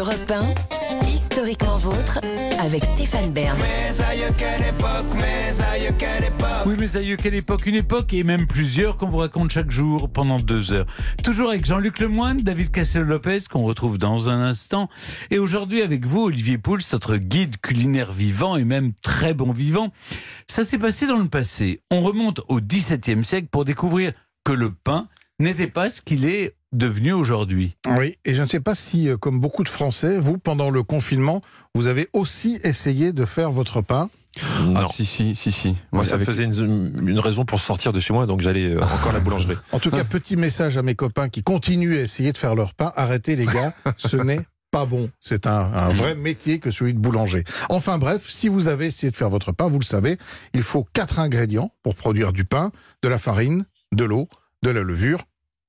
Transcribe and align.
Europe 0.00 0.32
1, 1.02 1.06
historiquement 1.06 1.76
vôtre, 1.76 2.20
avec 2.58 2.82
Stéphane 2.86 3.34
Bern. 3.34 3.58
Oui, 6.64 6.74
mes 6.78 6.96
aïeux, 6.96 7.16
quelle 7.16 7.34
époque 7.34 7.66
Une 7.66 7.74
époque 7.74 8.14
et 8.14 8.22
même 8.22 8.46
plusieurs 8.46 8.96
qu'on 8.96 9.08
vous 9.10 9.18
raconte 9.18 9.50
chaque 9.50 9.70
jour 9.70 10.08
pendant 10.08 10.38
deux 10.38 10.72
heures. 10.72 10.86
Toujours 11.22 11.50
avec 11.50 11.66
Jean-Luc 11.66 11.98
Lemoyne, 11.98 12.38
David 12.38 12.70
Castel-Lopez, 12.70 13.40
qu'on 13.50 13.64
retrouve 13.64 13.98
dans 13.98 14.30
un 14.30 14.40
instant. 14.40 14.88
Et 15.30 15.38
aujourd'hui 15.38 15.82
avec 15.82 16.06
vous, 16.06 16.20
Olivier 16.22 16.56
Pouls, 16.56 16.78
notre 16.92 17.18
guide 17.18 17.60
culinaire 17.60 18.10
vivant 18.10 18.56
et 18.56 18.64
même 18.64 18.94
très 19.02 19.34
bon 19.34 19.52
vivant. 19.52 19.92
Ça 20.48 20.64
s'est 20.64 20.78
passé 20.78 21.06
dans 21.06 21.18
le 21.18 21.28
passé. 21.28 21.82
On 21.90 22.00
remonte 22.00 22.40
au 22.48 22.58
XVIIe 22.62 23.22
siècle 23.22 23.48
pour 23.50 23.66
découvrir 23.66 24.12
que 24.44 24.52
le 24.52 24.70
pain 24.70 25.08
n'était 25.40 25.66
pas 25.66 25.90
ce 25.90 26.00
qu'il 26.00 26.24
est 26.24 26.54
devenu 26.72 27.12
aujourd'hui. 27.12 27.76
Oui, 27.88 28.16
et 28.24 28.34
je 28.34 28.42
ne 28.42 28.46
sais 28.46 28.60
pas 28.60 28.74
si, 28.74 29.08
euh, 29.08 29.16
comme 29.16 29.40
beaucoup 29.40 29.64
de 29.64 29.68
Français, 29.68 30.18
vous, 30.18 30.38
pendant 30.38 30.70
le 30.70 30.82
confinement, 30.82 31.42
vous 31.74 31.86
avez 31.86 32.08
aussi 32.12 32.60
essayé 32.62 33.12
de 33.12 33.24
faire 33.24 33.50
votre 33.50 33.80
pain. 33.80 34.08
Ah, 34.76 34.84
si, 34.92 35.04
si, 35.04 35.34
si, 35.34 35.50
si. 35.50 35.76
Moi, 35.90 36.04
ça 36.04 36.16
me 36.16 36.24
faisait 36.24 36.44
une, 36.44 36.94
une, 37.04 37.18
raison 37.18 37.44
pour 37.44 37.58
sortir 37.58 37.92
de 37.92 37.98
chez 37.98 38.12
moi, 38.12 38.26
donc 38.26 38.40
j'allais 38.40 38.74
euh, 38.74 38.80
encore 38.80 39.10
à 39.10 39.12
la 39.12 39.20
boulangerie. 39.20 39.56
En 39.72 39.80
tout 39.80 39.90
cas, 39.90 40.04
petit 40.04 40.36
message 40.36 40.76
à 40.78 40.82
mes 40.82 40.94
copains 40.94 41.28
qui 41.28 41.42
continuent 41.42 41.96
à 41.96 42.02
essayer 42.02 42.32
de 42.32 42.38
faire 42.38 42.54
leur 42.54 42.74
pain. 42.74 42.92
Arrêtez, 42.94 43.34
les 43.34 43.46
gars, 43.46 43.74
ce 43.96 44.16
n'est 44.22 44.40
pas 44.70 44.86
bon. 44.86 45.10
C'est 45.20 45.48
un, 45.48 45.72
un, 45.72 45.88
vrai 45.88 46.14
métier 46.14 46.60
que 46.60 46.70
celui 46.70 46.94
de 46.94 47.00
boulanger. 47.00 47.42
Enfin 47.70 47.98
bref, 47.98 48.28
si 48.28 48.48
vous 48.48 48.68
avez 48.68 48.86
essayé 48.86 49.10
de 49.10 49.16
faire 49.16 49.30
votre 49.30 49.50
pain, 49.50 49.68
vous 49.68 49.80
le 49.80 49.84
savez, 49.84 50.16
il 50.54 50.62
faut 50.62 50.86
quatre 50.92 51.18
ingrédients 51.18 51.72
pour 51.82 51.96
produire 51.96 52.32
du 52.32 52.44
pain, 52.44 52.70
de 53.02 53.08
la 53.08 53.18
farine, 53.18 53.64
de 53.90 54.04
l'eau, 54.04 54.28
de 54.62 54.70
la 54.70 54.82
levure 54.82 55.24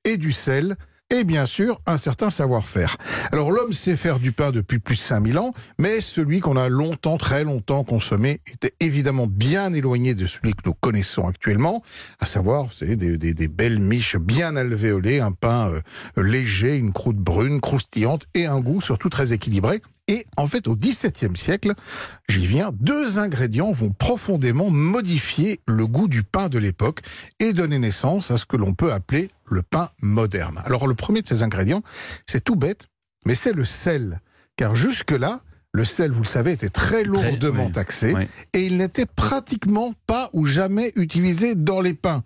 et 0.05 0.17
du 0.17 0.31
sel 0.31 0.77
et 1.11 1.23
bien 1.23 1.45
sûr 1.45 1.79
un 1.85 1.97
certain 1.97 2.29
savoir-faire. 2.29 2.97
Alors 3.31 3.51
l'homme 3.51 3.73
sait 3.73 3.95
faire 3.95 4.19
du 4.19 4.31
pain 4.31 4.51
depuis 4.51 4.79
plus 4.79 4.95
de 4.95 5.01
5000 5.01 5.37
ans, 5.37 5.53
mais 5.77 6.01
celui 6.01 6.39
qu'on 6.39 6.57
a 6.57 6.69
longtemps, 6.69 7.17
très 7.17 7.43
longtemps 7.43 7.83
consommé 7.83 8.41
était 8.51 8.73
évidemment 8.79 9.27
bien 9.27 9.73
éloigné 9.73 10.15
de 10.15 10.25
celui 10.25 10.53
que 10.53 10.61
nous 10.65 10.73
connaissons 10.73 11.27
actuellement, 11.27 11.83
à 12.19 12.25
savoir 12.25 12.67
c'est 12.73 12.95
des, 12.95 13.17
des, 13.17 13.33
des, 13.33 13.47
belles 13.47 13.79
miches 13.79 14.17
bien 14.17 14.55
alvéolées, 14.55 15.19
un 15.19 15.31
pain 15.31 15.69
euh, 15.69 15.81
léger, 16.21 16.77
une 16.77 16.93
croûte 16.93 17.17
brune, 17.17 17.61
croustillante 17.61 18.25
et 18.33 18.45
un 18.45 18.59
goût 18.59 18.81
surtout 18.81 19.09
très 19.09 19.33
équilibré. 19.33 19.81
Et 20.11 20.25
en 20.35 20.45
fait, 20.45 20.67
au 20.67 20.75
XVIIe 20.75 21.37
siècle, 21.37 21.73
j'y 22.27 22.45
viens, 22.45 22.71
deux 22.73 23.17
ingrédients 23.17 23.71
vont 23.71 23.91
profondément 23.91 24.69
modifier 24.69 25.61
le 25.65 25.87
goût 25.87 26.09
du 26.09 26.21
pain 26.21 26.49
de 26.49 26.59
l'époque 26.59 26.99
et 27.39 27.53
donner 27.53 27.79
naissance 27.79 28.29
à 28.29 28.37
ce 28.37 28.45
que 28.45 28.57
l'on 28.57 28.73
peut 28.73 28.91
appeler 28.91 29.31
le 29.45 29.61
pain 29.61 29.89
moderne. 30.01 30.61
Alors 30.65 30.85
le 30.85 30.95
premier 30.95 31.21
de 31.21 31.29
ces 31.29 31.43
ingrédients, 31.43 31.81
c'est 32.25 32.43
tout 32.43 32.57
bête, 32.57 32.87
mais 33.25 33.35
c'est 33.35 33.53
le 33.53 33.63
sel. 33.63 34.19
Car 34.57 34.75
jusque-là, 34.75 35.39
le 35.73 35.85
sel, 35.85 36.11
vous 36.11 36.23
le 36.23 36.27
savez, 36.27 36.51
était 36.51 36.69
très 36.69 37.03
lourdement 37.03 37.65
très, 37.65 37.71
taxé 37.71 38.13
oui. 38.13 38.27
et 38.53 38.65
il 38.65 38.77
n'était 38.77 39.05
pratiquement 39.05 39.93
pas 40.05 40.29
ou 40.33 40.45
jamais 40.45 40.91
utilisé 40.95 41.55
dans 41.55 41.79
les 41.79 41.93
pains. 41.93 42.23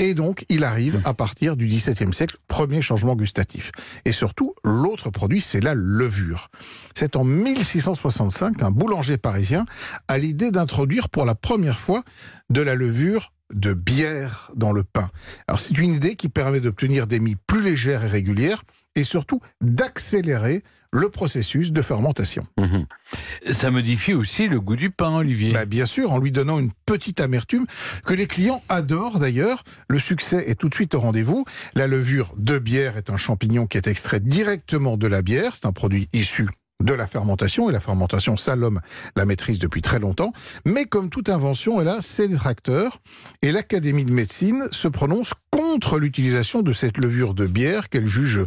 Et 0.00 0.14
donc, 0.14 0.44
il 0.48 0.64
arrive 0.64 1.00
à 1.04 1.14
partir 1.14 1.56
du 1.56 1.66
XVIIe 1.66 2.12
siècle, 2.12 2.36
premier 2.48 2.82
changement 2.82 3.14
gustatif. 3.14 3.70
Et 4.04 4.12
surtout, 4.12 4.54
l'autre 4.64 5.10
produit, 5.10 5.40
c'est 5.40 5.60
la 5.60 5.74
levure. 5.74 6.48
C'est 6.94 7.14
en 7.14 7.22
1665 7.22 8.56
qu'un 8.56 8.72
boulanger 8.72 9.16
parisien 9.16 9.64
a 10.08 10.18
l'idée 10.18 10.50
d'introduire 10.50 11.08
pour 11.08 11.24
la 11.24 11.36
première 11.36 11.78
fois 11.78 12.02
de 12.50 12.62
la 12.62 12.74
levure 12.74 13.32
de 13.54 13.72
bière 13.72 14.50
dans 14.56 14.72
le 14.72 14.82
pain. 14.84 15.08
Alors 15.46 15.60
c'est 15.60 15.76
une 15.78 15.94
idée 15.94 16.16
qui 16.16 16.28
permet 16.28 16.60
d'obtenir 16.60 17.06
des 17.06 17.18
mie 17.20 17.36
plus 17.46 17.62
légères 17.62 18.04
et 18.04 18.08
régulières 18.08 18.62
et 18.98 19.04
surtout 19.04 19.40
d'accélérer 19.60 20.62
le 20.90 21.10
processus 21.10 21.70
de 21.70 21.82
fermentation. 21.82 22.46
Mmh. 22.56 23.52
Ça 23.52 23.70
modifie 23.70 24.14
aussi 24.14 24.48
le 24.48 24.60
goût 24.60 24.76
du 24.76 24.90
pain, 24.90 25.16
Olivier. 25.16 25.52
Bah 25.52 25.66
bien 25.66 25.86
sûr, 25.86 26.12
en 26.12 26.18
lui 26.18 26.32
donnant 26.32 26.58
une 26.58 26.70
petite 26.86 27.20
amertume 27.20 27.66
que 28.04 28.14
les 28.14 28.26
clients 28.26 28.62
adorent 28.68 29.18
d'ailleurs. 29.18 29.64
Le 29.88 30.00
succès 30.00 30.44
est 30.48 30.54
tout 30.54 30.68
de 30.68 30.74
suite 30.74 30.94
au 30.94 31.00
rendez-vous. 31.00 31.44
La 31.74 31.86
levure 31.86 32.32
de 32.38 32.58
bière 32.58 32.96
est 32.96 33.10
un 33.10 33.18
champignon 33.18 33.66
qui 33.66 33.76
est 33.76 33.86
extrait 33.86 34.20
directement 34.20 34.96
de 34.96 35.06
la 35.06 35.22
bière. 35.22 35.54
C'est 35.54 35.66
un 35.66 35.72
produit 35.72 36.08
issu 36.12 36.48
de 36.82 36.94
la 36.94 37.06
fermentation, 37.06 37.68
et 37.68 37.72
la 37.72 37.80
fermentation, 37.80 38.36
ça 38.36 38.54
l'homme 38.56 38.80
la 39.16 39.24
maîtrise 39.24 39.58
depuis 39.58 39.82
très 39.82 39.98
longtemps, 39.98 40.32
mais 40.64 40.84
comme 40.84 41.10
toute 41.10 41.28
invention, 41.28 41.80
elle 41.80 41.88
a 41.88 42.02
ses 42.02 42.28
détracteurs, 42.28 43.00
et 43.42 43.52
l'Académie 43.52 44.04
de 44.04 44.12
médecine 44.12 44.68
se 44.70 44.88
prononce 44.88 45.32
contre 45.50 45.98
l'utilisation 45.98 46.62
de 46.62 46.72
cette 46.72 46.98
levure 46.98 47.34
de 47.34 47.46
bière 47.46 47.88
qu'elle 47.88 48.06
juge 48.06 48.40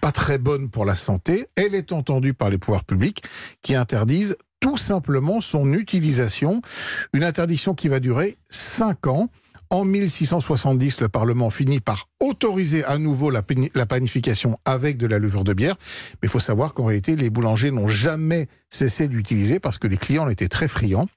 pas 0.00 0.12
très 0.12 0.38
bonne 0.38 0.70
pour 0.70 0.84
la 0.84 0.96
santé. 0.96 1.48
Elle 1.56 1.74
est 1.74 1.92
entendue 1.92 2.34
par 2.34 2.50
les 2.50 2.58
pouvoirs 2.58 2.84
publics 2.84 3.22
qui 3.62 3.74
interdisent 3.74 4.36
tout 4.60 4.76
simplement 4.76 5.40
son 5.40 5.72
utilisation, 5.74 6.62
une 7.12 7.24
interdiction 7.24 7.74
qui 7.74 7.88
va 7.88 8.00
durer 8.00 8.38
5 8.76 9.06
ans. 9.06 9.30
En 9.70 9.86
1670, 9.86 11.00
le 11.00 11.08
Parlement 11.08 11.48
finit 11.48 11.80
par 11.80 12.10
autoriser 12.20 12.84
à 12.84 12.98
nouveau 12.98 13.30
la, 13.30 13.42
panification 13.42 14.58
avec 14.66 14.98
de 14.98 15.06
la 15.06 15.18
levure 15.18 15.44
de 15.44 15.54
bière. 15.54 15.76
Mais 16.14 16.26
il 16.26 16.28
faut 16.28 16.40
savoir 16.40 16.74
qu'en 16.74 16.84
réalité, 16.84 17.16
les 17.16 17.30
boulangers 17.30 17.70
n'ont 17.70 17.88
jamais 17.88 18.48
cessé 18.68 19.08
d'utiliser 19.08 19.60
parce 19.60 19.78
que 19.78 19.86
les 19.86 19.96
clients 19.96 20.28
étaient 20.28 20.48
très 20.48 20.68
friands. 20.68 21.08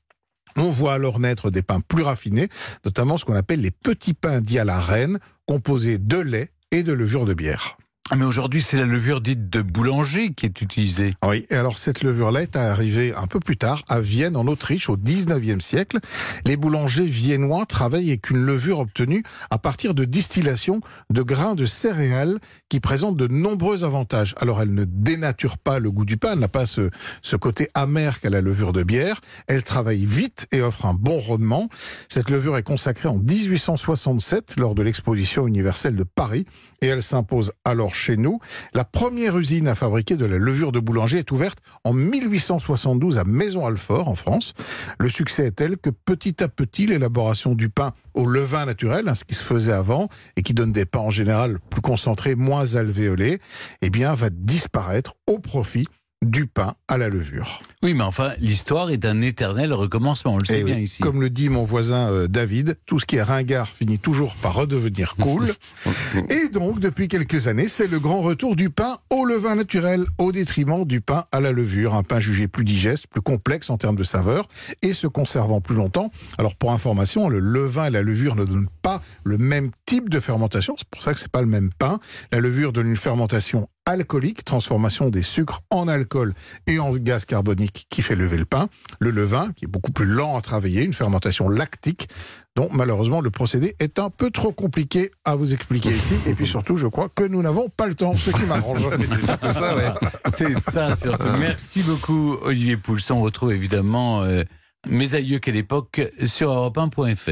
On 0.56 0.72
voit 0.72 0.94
alors 0.94 1.20
naître 1.20 1.52
des 1.52 1.62
pains 1.62 1.82
plus 1.82 2.02
raffinés, 2.02 2.48
notamment 2.86 3.18
ce 3.18 3.26
qu'on 3.26 3.36
appelle 3.36 3.60
les 3.60 3.72
petits 3.72 4.14
pains 4.14 4.40
dits 4.40 4.58
à 4.58 4.64
la 4.64 4.80
reine, 4.80 5.20
composés 5.46 5.98
de 5.98 6.18
lait 6.18 6.52
et 6.72 6.82
de 6.82 6.94
levure 6.94 7.26
de 7.26 7.34
bière. 7.34 7.78
Mais 8.16 8.26
aujourd'hui, 8.26 8.64
c'est 8.64 8.78
la 8.78 8.86
levure 8.86 9.22
dite 9.22 9.52
de 9.52 9.62
boulanger 9.62 10.34
qui 10.34 10.48
est 10.48 10.62
utilisée. 10.62 11.14
Oui, 11.24 11.46
et 11.52 11.56
alors 11.56 11.78
cette 11.78 12.02
levure-là 12.02 12.42
est 12.42 12.56
arrivée 12.56 13.14
un 13.16 13.28
peu 13.28 13.40
plus 13.40 13.56
tard 13.56 13.84
à 13.88 14.02
Vienne, 14.02 14.36
en 14.36 14.48
Autriche, 14.48 14.90
au 14.90 14.98
19e 14.98 15.60
siècle. 15.62 16.00
Les 16.44 16.58
boulangers 16.58 17.06
viennois 17.06 17.68
travaillent 17.68 18.10
avec 18.10 18.32
une 18.32 18.44
levure 18.44 18.80
obtenue 18.80 19.24
à 19.52 19.60
partir 19.60 19.94
de 19.94 20.06
distillation 20.06 20.82
de 21.12 21.22
grains 21.22 21.54
de 21.54 21.68
céréales 21.68 22.40
qui 22.68 22.80
présentent 22.80 23.16
de 23.16 23.28
nombreux 23.28 23.84
avantages. 23.84 24.34
Alors 24.42 24.60
elle 24.60 24.74
ne 24.74 24.86
dénature 24.86 25.60
pas 25.60 25.78
le 25.78 25.92
goût 25.92 26.06
du 26.06 26.18
pain, 26.18 26.34
elle 26.34 26.40
n'a 26.40 26.48
pas 26.48 26.66
ce, 26.66 26.90
ce 27.22 27.36
côté 27.36 27.70
amer 27.76 28.22
qu'a 28.22 28.32
la 28.32 28.42
levure 28.42 28.74
de 28.74 28.82
bière. 28.82 29.22
Elle 29.46 29.62
travaille 29.62 30.06
vite 30.06 30.48
et 30.52 30.62
offre 30.62 30.88
un 30.88 30.96
bon 30.96 31.20
rendement. 31.20 31.70
Cette 32.08 32.32
levure 32.32 32.58
est 32.58 32.64
consacrée 32.64 33.08
en 33.08 33.20
1867 33.20 34.56
lors 34.58 34.74
de 34.74 34.82
l'exposition 34.82 35.46
universelle 35.46 35.96
de 35.96 36.04
Paris 36.04 36.48
et 36.82 36.88
elle 36.88 37.04
s'impose 37.04 37.52
alors 37.66 37.94
chez 38.00 38.18
nous. 38.18 38.40
La 38.74 38.86
première 38.86 39.38
usine 39.38 39.68
à 39.68 39.76
fabriquer 39.76 40.18
de 40.18 40.26
la 40.26 40.38
levure 40.38 40.72
de 40.72 40.80
boulanger 40.80 41.20
est 41.20 41.32
ouverte 41.32 41.60
en 41.84 41.94
1872 41.94 43.18
à 43.18 43.24
Maison-Alfort, 43.24 44.08
en 44.08 44.16
France. 44.16 44.54
Le 44.98 45.10
succès 45.10 45.48
est 45.48 45.52
tel 45.52 45.78
que 45.78 45.90
petit 45.90 46.44
à 46.44 46.48
petit, 46.48 46.88
l'élaboration 46.88 47.54
du 47.54 47.70
pain 47.70 47.94
au 48.14 48.26
levain 48.26 48.66
naturel, 48.66 49.08
hein, 49.08 49.16
ce 49.16 49.26
qui 49.26 49.36
se 49.36 49.44
faisait 49.44 49.74
avant, 49.74 50.10
et 50.36 50.44
qui 50.44 50.54
donne 50.54 50.72
des 50.72 50.86
pains 50.86 51.00
en 51.00 51.10
général 51.10 51.60
plus 51.70 51.82
concentrés, 51.82 52.36
moins 52.36 52.76
alvéolés, 52.76 53.40
eh 53.82 53.90
bien, 53.90 54.14
va 54.14 54.30
disparaître 54.30 55.14
au 55.28 55.40
profit 55.40 55.88
du 56.26 56.48
pain 56.48 56.74
à 56.88 56.98
la 56.98 57.08
levure. 57.08 57.60
Oui, 57.82 57.94
mais 57.94 58.04
enfin, 58.04 58.34
l'histoire 58.40 58.90
est 58.90 59.06
un 59.06 59.22
éternel 59.22 59.72
recommencement, 59.72 60.34
on 60.34 60.38
le 60.38 60.46
sait 60.46 60.60
Et 60.60 60.64
bien 60.64 60.76
oui, 60.76 60.84
ici. 60.84 61.02
Comme 61.02 61.22
le 61.22 61.30
dit 61.30 61.48
mon 61.48 61.64
voisin 61.64 62.12
euh, 62.12 62.28
David, 62.28 62.78
tout 62.86 63.00
ce 63.00 63.06
qui 63.06 63.16
est 63.16 63.24
ringard 63.24 63.70
finit 63.70 64.00
toujours 64.00 64.36
par 64.36 64.54
redevenir 64.54 65.16
cool. 65.16 65.48
Et 66.30 66.50
donc, 66.50 66.82
depuis 66.82 67.08
quelques 67.08 67.48
années, 67.48 67.70
c'est 67.70 67.88
le 67.88 68.00
grand 68.00 68.22
retour 68.22 68.58
du 68.58 68.70
pain 68.70 68.98
au 69.10 69.24
levain 69.24 69.56
naturel, 69.56 70.06
au 70.18 70.34
détriment 70.34 70.84
du 70.84 71.00
pain 71.00 71.24
à 71.32 71.40
la 71.40 71.54
levure. 71.54 71.96
Un 71.96 72.04
pain 72.04 72.20
jugé 72.20 72.50
plus 72.50 72.66
digeste, 72.66 73.08
plus 73.08 73.22
complexe 73.22 73.70
en 73.70 73.78
termes 73.78 73.96
de 73.96 74.04
saveur, 74.04 74.48
et 74.82 74.94
se 74.94 75.08
conservant 75.08 75.62
plus 75.62 75.76
longtemps. 75.76 76.12
Alors, 76.38 76.56
pour 76.56 76.74
information, 76.74 77.30
le 77.30 77.40
levain 77.40 77.86
et 77.86 77.92
la 77.92 78.02
levure 78.02 78.36
ne 78.36 78.44
donnent 78.44 78.70
pas 78.82 79.02
le 79.24 79.38
même 79.38 79.72
type 79.86 80.10
de 80.10 80.20
fermentation, 80.20 80.76
c'est 80.78 80.88
pour 80.90 81.02
ça 81.02 81.14
que 81.14 81.20
c'est 81.20 81.32
pas 81.32 81.42
le 81.42 81.48
même 81.48 81.70
pain. 81.78 82.00
La 82.34 82.40
levure 82.40 82.74
donne 82.74 82.90
une 82.90 82.98
fermentation 82.98 83.70
alcoolique, 83.90 84.46
transformation 84.46 85.10
des 85.10 85.24
sucres 85.24 85.62
en 85.70 85.88
alcool 85.88 86.34
et 86.68 86.80
en 86.80 86.92
gaz 86.92 87.26
carbonique 87.26 87.88
qui 87.90 88.02
fait 88.02 88.16
lever 88.16 88.38
le 88.38 88.46
pain. 88.46 88.70
Le 89.00 89.12
levain, 89.12 89.52
qui 89.56 89.66
est 89.66 89.68
beaucoup 89.68 89.92
plus 89.92 90.06
lent 90.06 90.38
à 90.38 90.42
travailler, 90.42 90.84
une 90.84 90.94
fermentation 90.94 91.50
lactique, 91.50 92.08
dont 92.56 92.70
malheureusement 92.72 93.22
le 93.22 93.32
procédé 93.32 93.76
est 93.80 94.00
un 94.00 94.10
peu 94.10 94.32
trop 94.32 94.52
compliqué 94.52 95.12
à 95.26 95.36
vous 95.36 95.54
expliquer 95.54 95.90
ici. 95.90 96.14
Et 96.28 96.34
puis 96.34 96.48
surtout, 96.48 96.78
je 96.78 96.88
crois 96.88 97.10
que 97.10 97.24
nous 97.24 97.42
n'avons 97.42 97.70
pas 97.70 97.88
le 97.88 97.96
temps, 97.96 98.16
ce 98.16 98.32
qui 98.32 98.46
m'arrange. 98.46 98.88
C'est 99.42 99.54
ça, 99.54 99.76
ouais. 99.76 99.94
C'est 100.34 100.60
ça 100.60 100.96
surtout. 100.96 101.30
Merci 101.40 101.82
beaucoup 101.84 102.38
Olivier 102.42 102.78
Poulson. 102.78 103.16
On 103.16 103.22
retrouve 103.22 103.54
évidemment 103.54 104.24
euh, 104.24 104.44
mes 104.88 105.16
aïeux 105.16 105.40
quelle 105.40 105.56
époque 105.56 106.02
sur 106.26 106.50
europe1.fr. 106.52 107.28